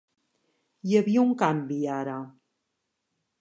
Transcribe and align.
Hi 0.91 0.97
havia 0.99 1.25
un 1.25 1.35
canvi 1.43 1.77
ara. 1.99 2.17